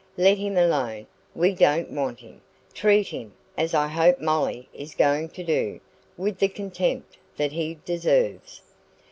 [0.17, 1.05] Let him alone;
[1.35, 2.41] we don't want him.
[2.73, 5.79] Treat him as I hope Molly is going to do
[6.17, 8.63] with the contempt that he deserves."